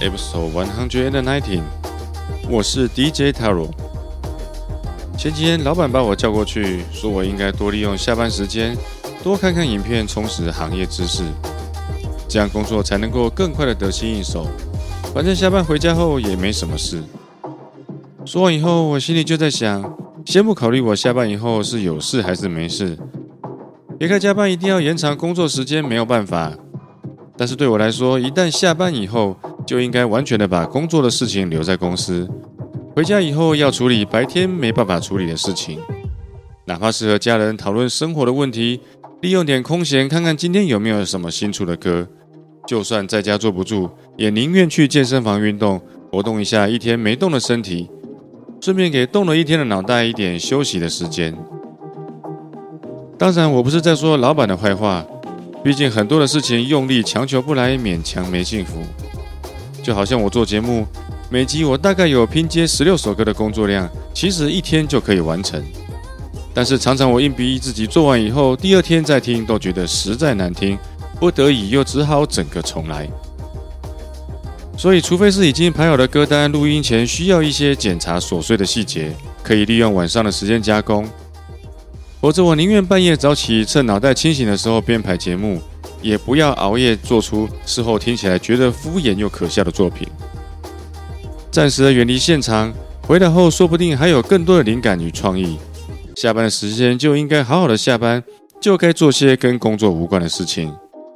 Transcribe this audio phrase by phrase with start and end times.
[0.00, 1.60] Episode One Hundred and Nineteen，
[2.48, 3.68] 我是 DJ Taro。
[5.18, 8.74] 前几天老板把我叫过去，说我应该多利用下班时间，
[9.22, 11.22] 多看看影片，充实行业知识，
[12.26, 14.46] 这样工作才能够更快的得心应手。
[15.12, 17.02] 反正下班回家后也没什么事。
[18.24, 22.98] 说完以后，我心里就在想，先不考虑我下班以后是有事还是没事，
[23.98, 26.54] 别看加班一定要延长工作时间，没有办法。
[27.36, 29.34] 但是对我来说，一旦下班以后，
[29.66, 32.28] 就应该完全的把工作的事情留在公司。
[32.94, 35.78] 回家以后要处理白天没办法处理的事情，
[36.66, 38.80] 哪怕是和家人讨论生活的问题，
[39.20, 42.08] 利用点空闲看看今天有没有什么新出的歌。
[42.66, 47.88] 就算在家坐不住，也宁愿去健身房运动，活动一下一天没动的身体，
[48.60, 51.36] 顺便给动了一天的脑袋一点休息的时间。
[53.18, 55.04] 当然，我不是在说老板的坏话。
[55.62, 58.80] 毕竟很多的事情用力强求不来，勉强没幸福。
[59.90, 60.86] 就好像我做节目，
[61.30, 65.60] 每集我大概有拼接十六首歌的工作量，其实一天就可以完成。
[66.54, 70.78] 但是常常我硬逼自己做完以后，第二天再听都觉得实在难听，
[71.18, 73.08] 不得已又只好整个重来。
[74.78, 79.12] 所以，除非是已经排好的歌单，录音前需要一些检查琐碎的细节，
[79.42, 81.04] 可以利用晚上的时间加工。
[82.20, 85.60] 否则，我宁愿半夜早起，趁脑袋清醒的时候编排节目，
[86.02, 90.06] 也不要熬夜做出事后听起来觉得敷衍又可笑的作品。
[91.50, 92.72] 暂时的远离现场，
[93.02, 95.58] 回来后说不定还有更多的灵感与创意。
[96.16, 98.22] 下班的时间就应该好好的下班，
[98.60, 100.72] 就该做些跟工作无关的事情。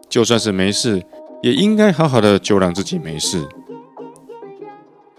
[0.09, 1.03] 就算是没事，
[1.43, 3.47] 也应该好好的就让自己没事。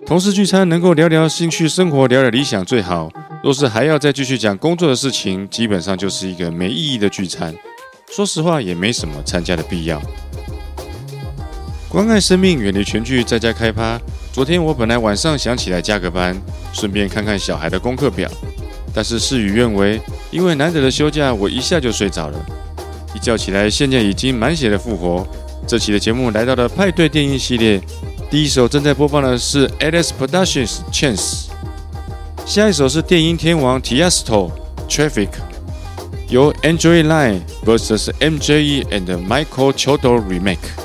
[0.05, 3.09] 同事聚餐能够聊聊兴趣生活，聊聊理想最好。
[3.43, 7.55] 若是还要再继续讲工作的事情，基本上就是一个没意义的聚餐。
[8.11, 10.01] 说实话，也没什么参加的必要。
[11.89, 13.99] 关爱生命，远离全剧，在家开趴。
[14.31, 16.35] 昨天我本来晚上想起来加个班，
[16.73, 18.29] 顺便看看小孩的功课表，
[18.93, 19.99] 但是事与愿违，
[20.29, 22.45] 因为难得的休假，我一下就睡着了。
[23.13, 25.25] 一觉起来，现在已经满血的复活。
[25.67, 27.81] 这期的节目来到了派对电音系列。
[28.29, 31.45] 第一首正在播放的是 Alice Productions Chance，
[32.45, 34.51] 下一首是电音天王 Tiesto
[34.89, 35.29] Traffic，
[36.29, 40.84] 由 Android Line vs MJE and Michael Chodo remake。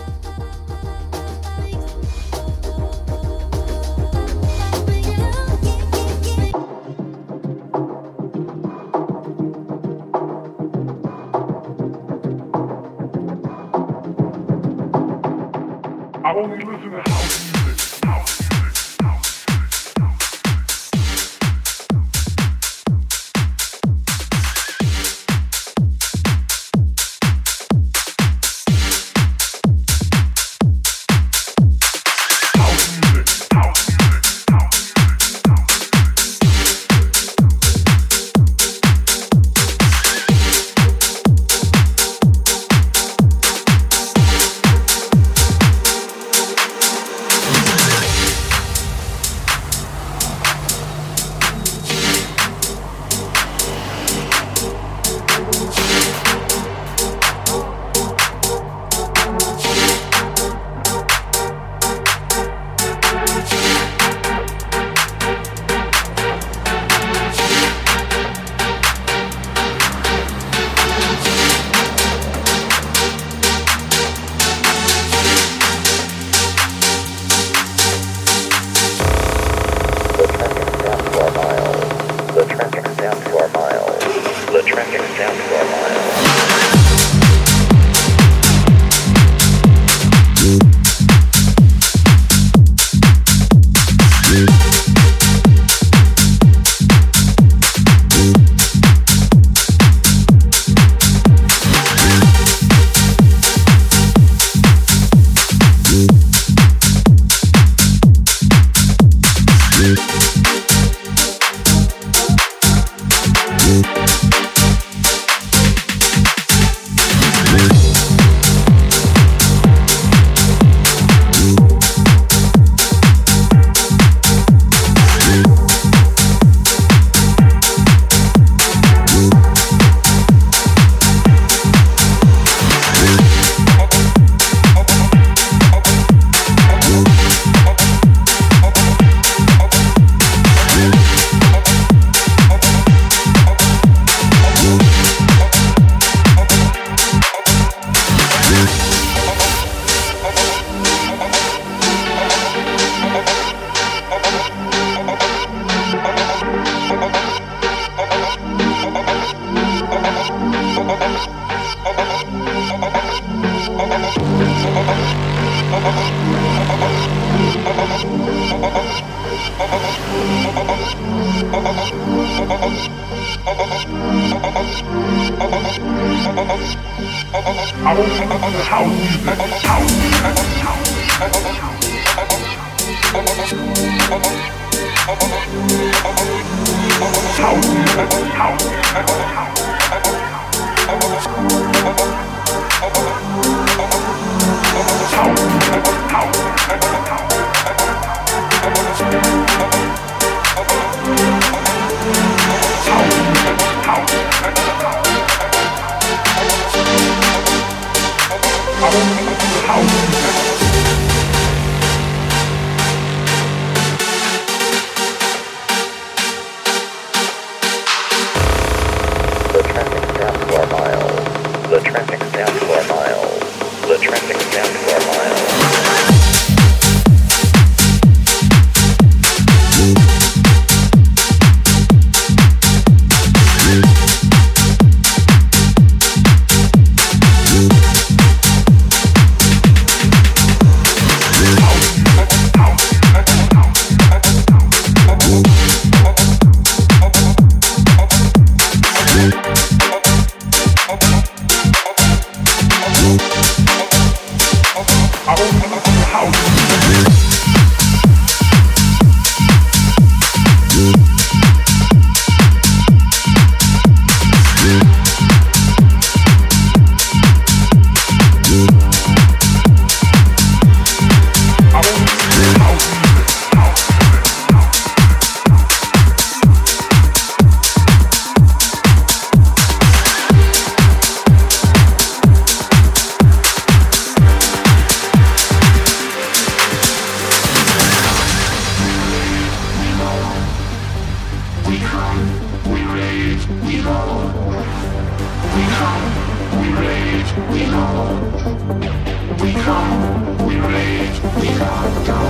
[300.47, 302.29] We rage, we are God.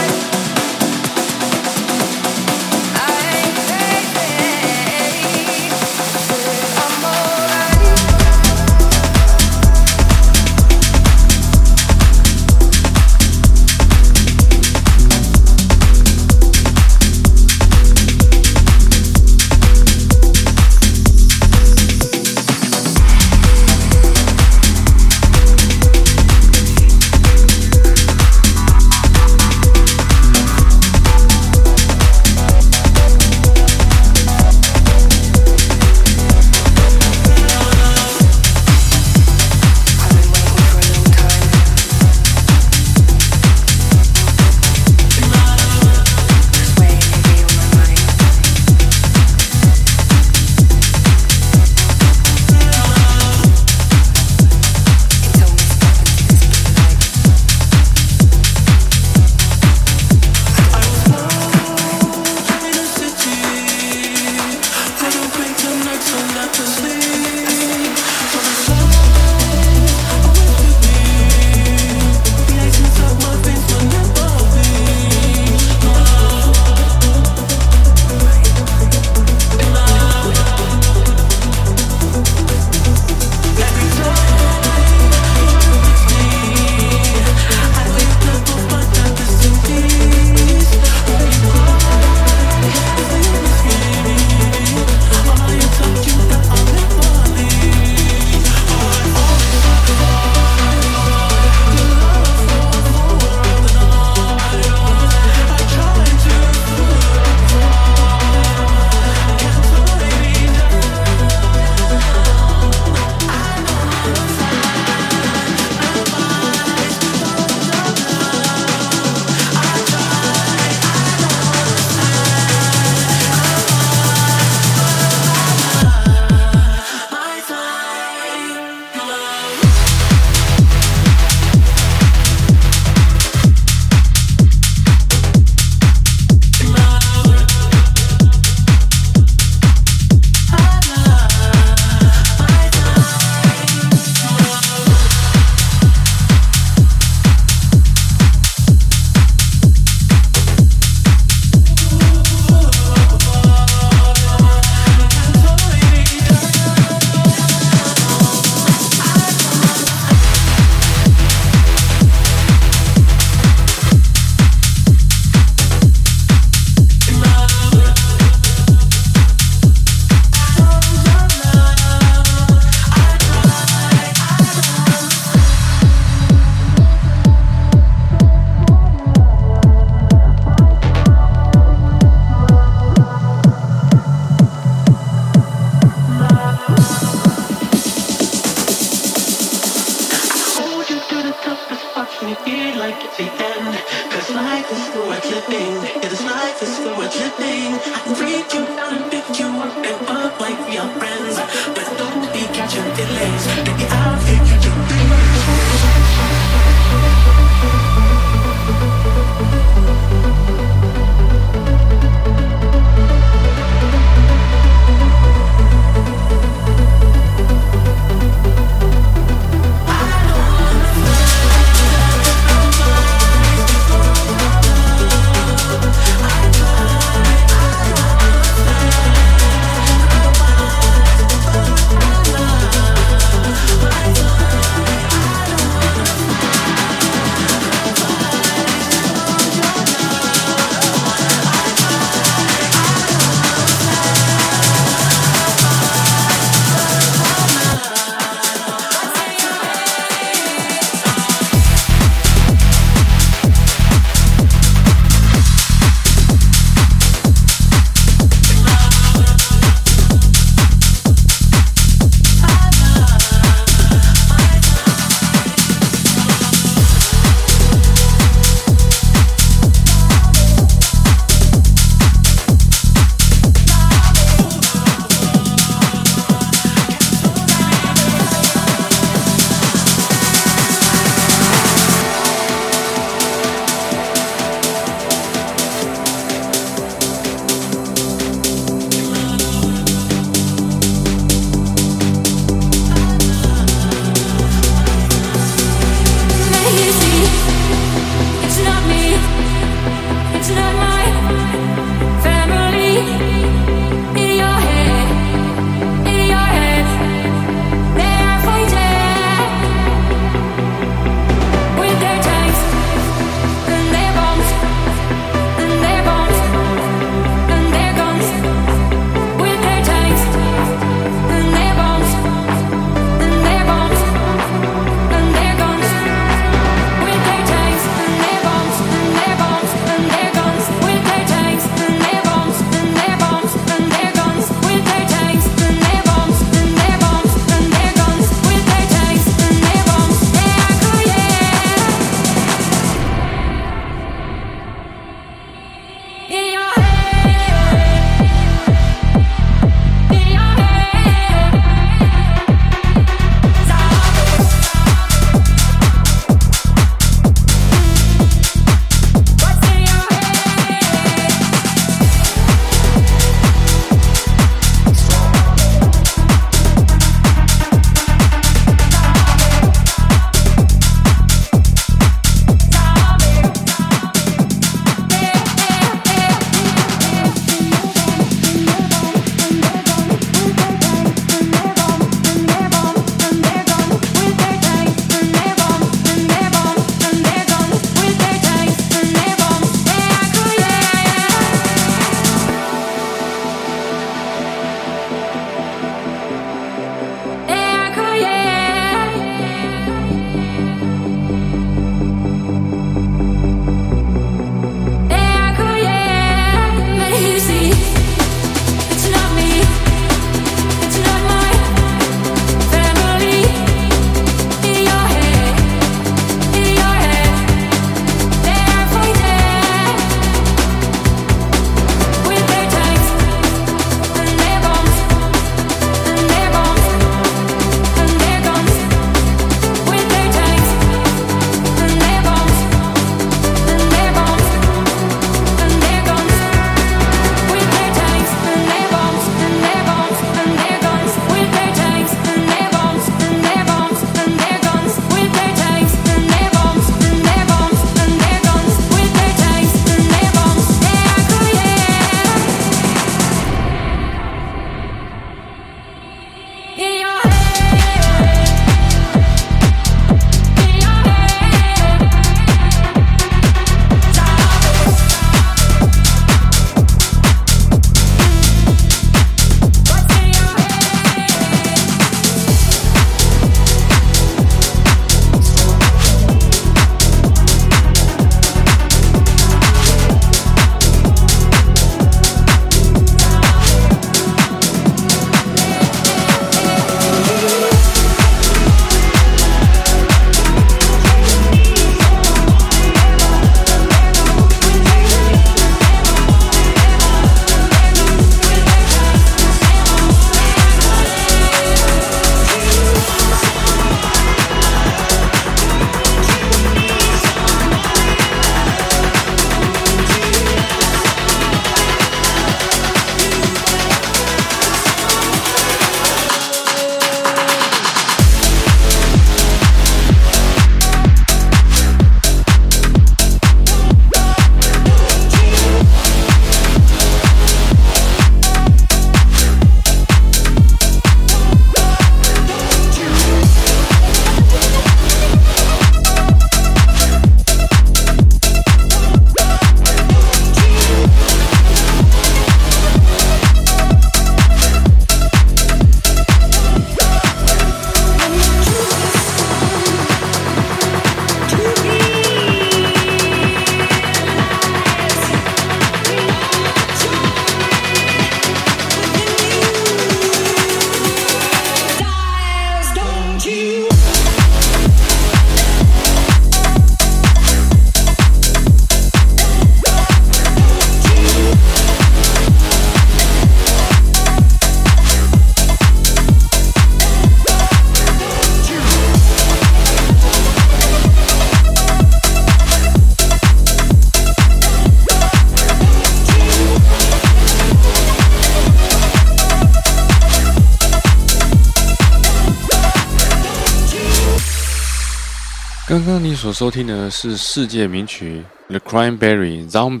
[596.58, 598.42] 收听的是世界名曲
[598.80, 600.00] 《The Cranberry Zombie》，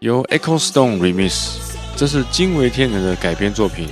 [0.00, 1.54] 由 Echo Stone Remix，
[1.96, 3.88] 这是惊为天人的改编作品。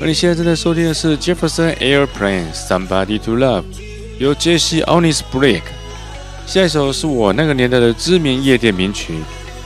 [0.00, 3.64] 而你现在正在收听的是 Jefferson Airplane《Somebody to Love》，
[4.18, 5.60] 由 Jesse Onis Break。
[6.46, 9.12] 下一首是我那个年代的知名夜店名曲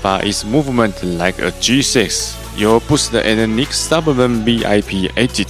[0.05, 2.09] 《But Its Movement Like a G6》，
[2.57, 5.47] 由 Boost and Nick Suburban VIP Edit。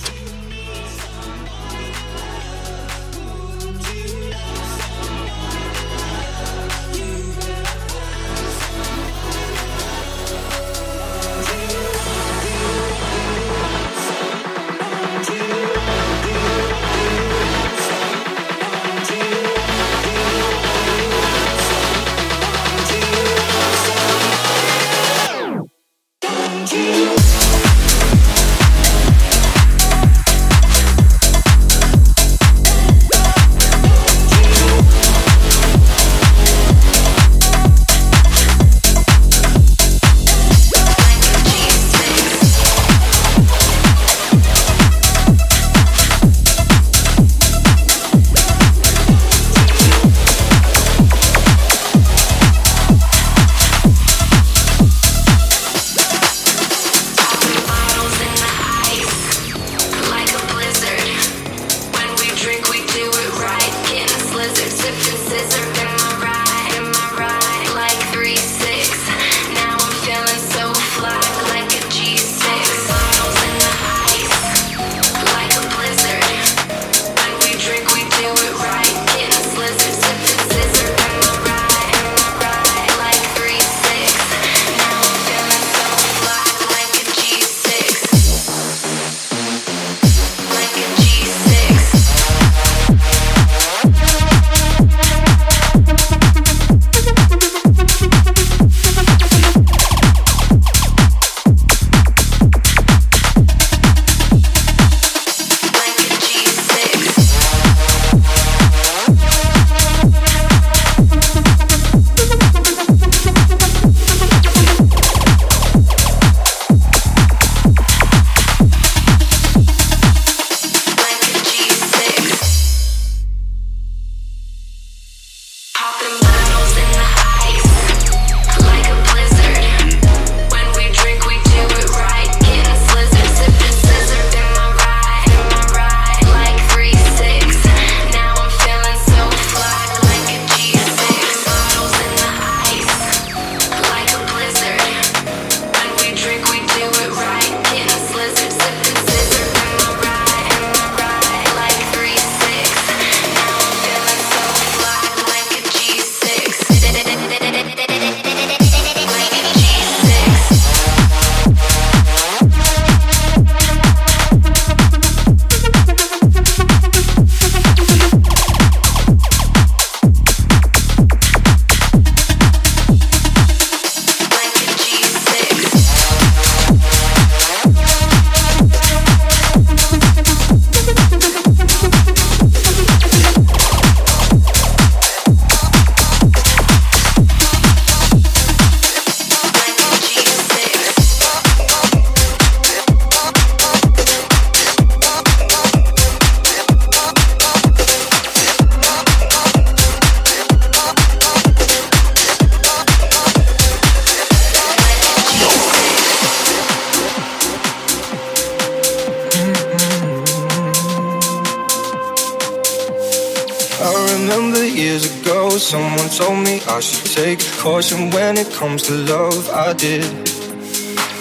[218.54, 219.50] Comes to love.
[219.50, 220.04] I did.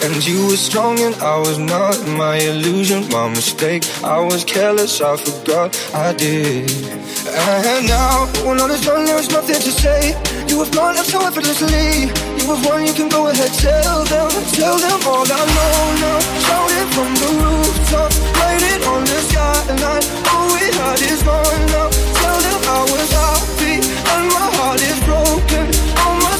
[0.04, 1.98] And you were strong and I was not.
[2.06, 3.82] My illusion, my mistake.
[4.04, 6.70] I was careless, I forgot I did.
[7.26, 10.14] And now, when all is done, there's nothing to say.
[10.46, 12.06] You have gone up so effortlessly.
[12.38, 16.18] You have won, you can go ahead, tell them, tell them all I know now.
[16.46, 20.04] Shout it from the rooftop, write it on the skyline.
[20.30, 21.88] All we had is gone now.
[22.20, 25.73] Tell them I was happy and my heart is broken.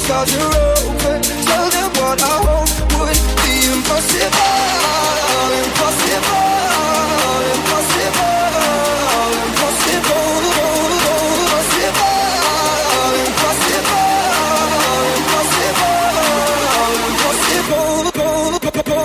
[0.05, 1.23] Scars are open.
[1.49, 4.49] Tell them what I hope would be impossible,
[5.64, 6.45] impossible,
[7.57, 8.35] impossible,
[9.64, 10.25] impossible.
[13.25, 13.99] Impossible,
[15.14, 15.95] impossible,
[17.14, 19.04] impossible, impossible.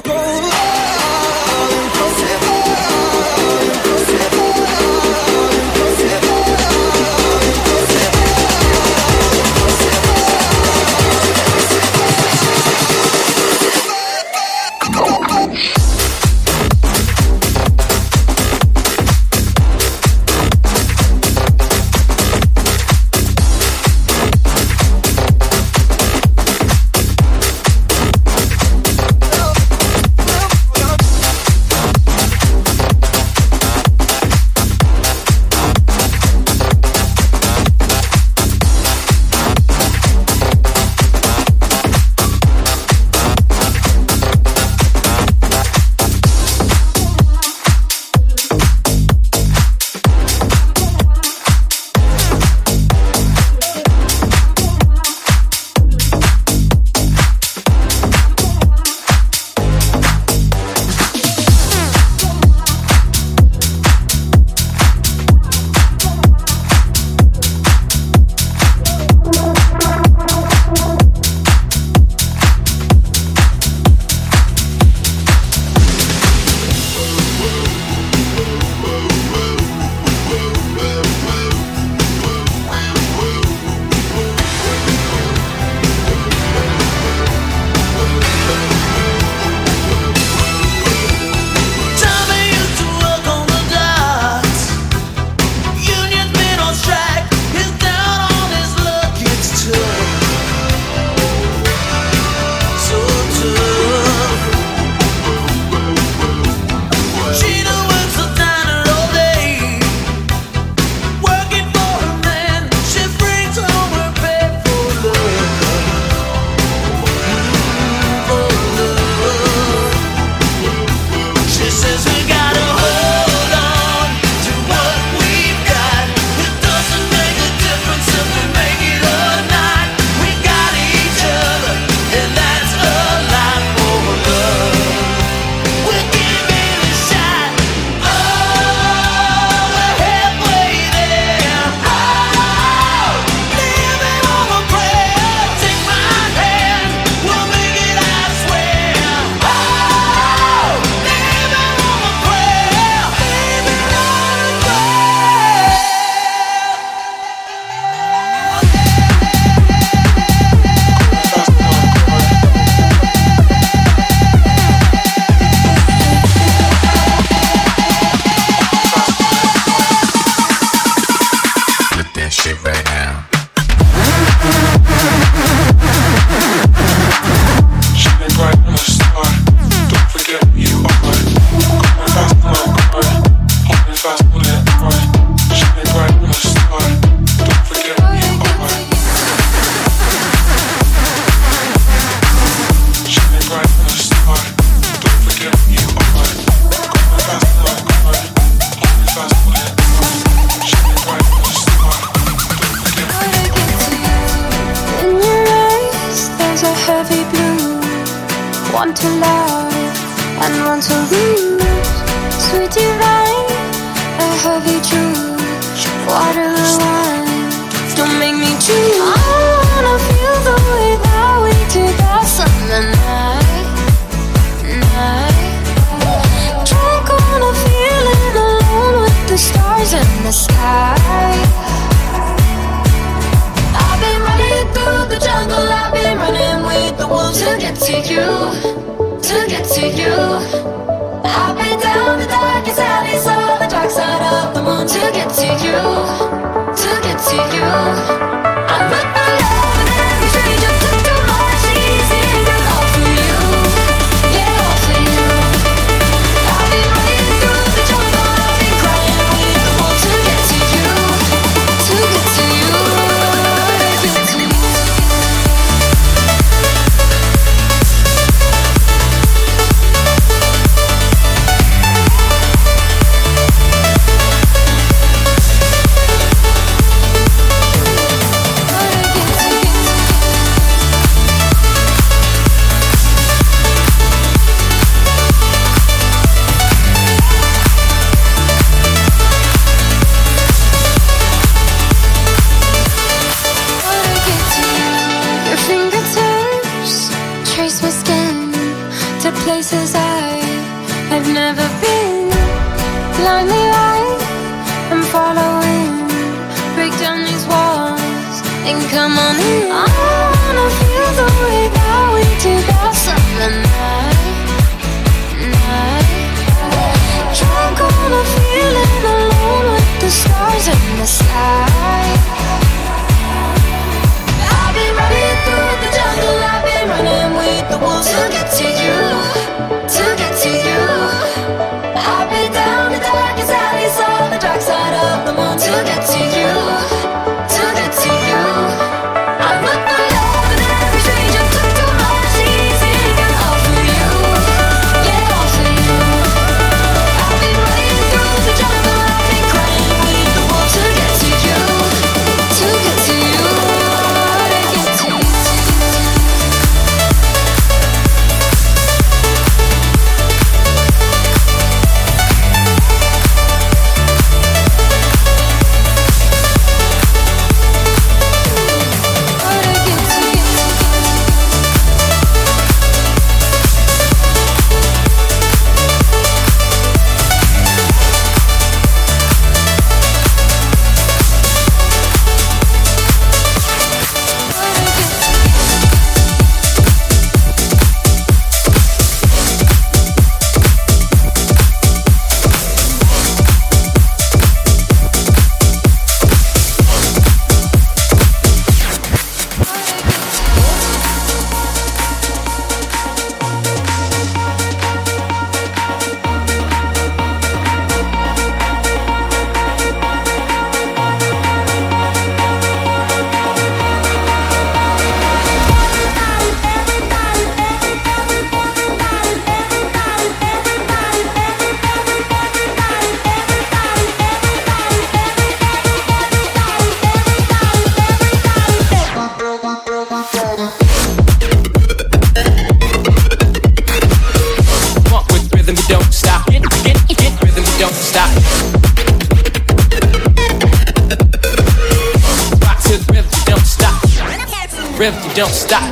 [445.00, 445.90] Rhythm you don't stop.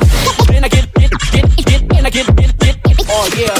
[0.48, 3.06] Then I get it, get it, get it, and I get it, get it.
[3.08, 3.56] Oh yeah.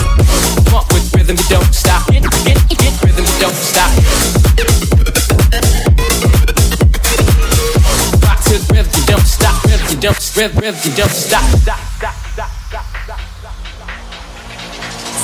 [0.69, 2.07] Funk with rhythm, you don't stop.
[2.13, 3.89] Get it, get it, get rhythm, you don't stop.
[8.21, 9.65] Rock to the rhythm, you don't stop.
[9.65, 11.49] Rhythm, you don't rev, Rhythm, you don't stop.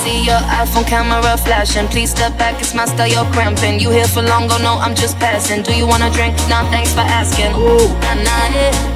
[0.00, 1.86] See your iPhone camera flashing.
[1.88, 3.78] Please step back, it's my style, you're cramping.
[3.78, 5.62] You here for long, oh no, I'm just passing.
[5.62, 6.34] Do you wanna drink?
[6.48, 7.52] Nah, thanks for asking.
[7.52, 8.93] Ooh, nah, nah, yeah.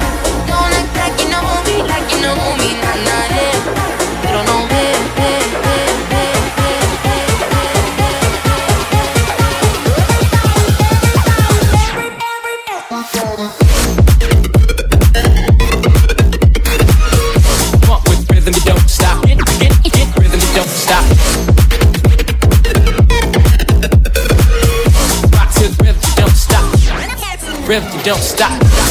[27.69, 28.88] don't stop.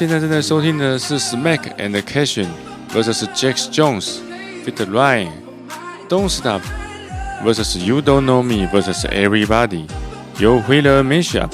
[0.00, 2.48] 现在正在收听的是 Smack and Cashin
[2.92, 4.18] vs Jax Jones
[4.64, 5.28] Fit Ryan
[6.08, 6.60] Don't Stop
[7.44, 9.84] vs You Don't Know Me vs Everybody
[10.38, 11.50] 由 Wheeler Mashup。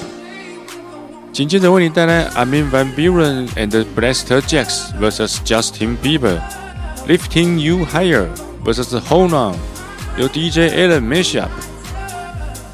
[1.31, 6.39] 紧接着为你带来 Armin van Buren and Blaster Jax vs Justin Bieber
[7.07, 8.27] Lifting You Higher
[8.65, 9.55] vs Hold On
[10.17, 11.49] 由 DJ Alan Mashup。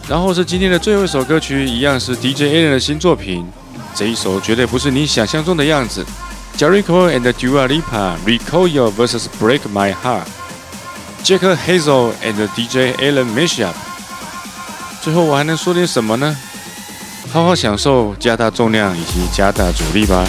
[0.08, 3.46] 然后是今天的最后一首歌曲，一样是 DJ Alan 的新作品。
[3.95, 6.05] 这一首绝对不是你想象中的样子。
[6.59, 10.27] Jericho and Dua Lipa Recall Your vs Break My Heart。
[11.25, 13.73] Jack Hazel and DJ Alan Mashup。
[15.01, 16.37] 最后我还能说点什么呢？
[17.33, 20.25] 好好享受加大重量以及加大阻力吧。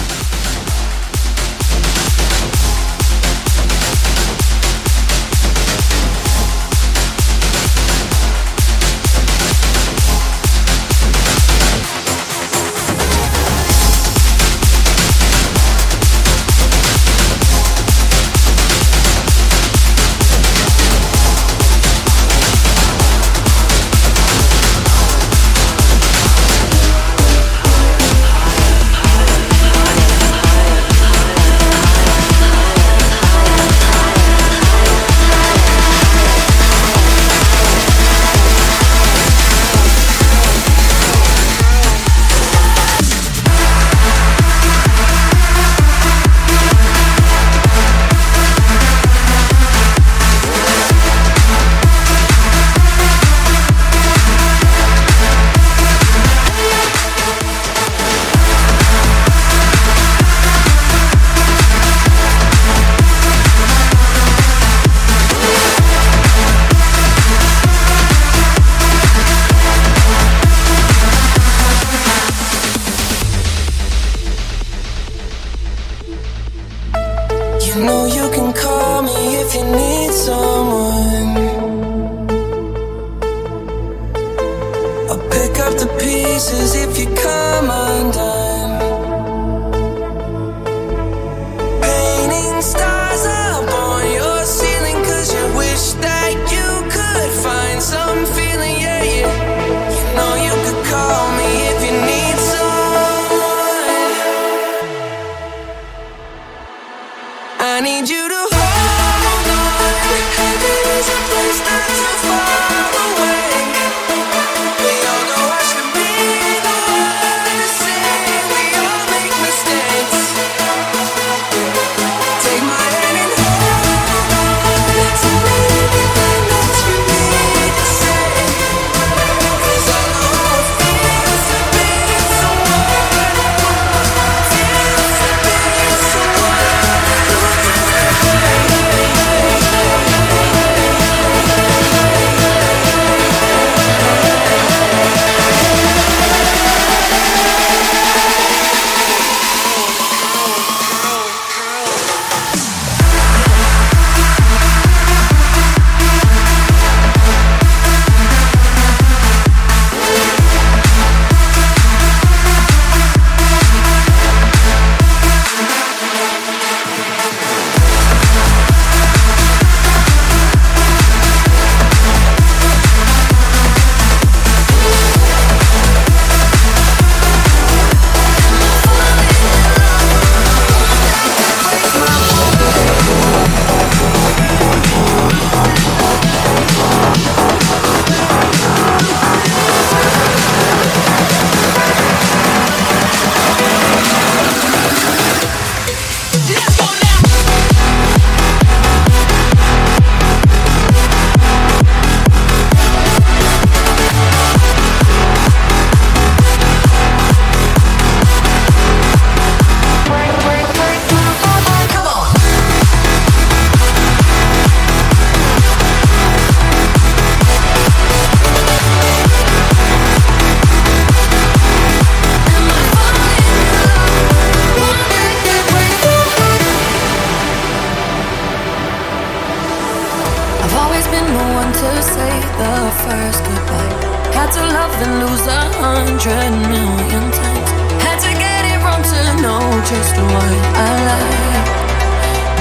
[236.26, 241.66] Had to get it wrong to know just I like.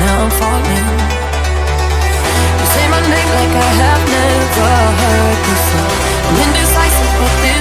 [0.02, 0.90] Now I'm falling.
[2.60, 4.70] You say my name like I have never
[5.02, 5.94] heard before.
[6.30, 7.55] I'm indecisive, but this.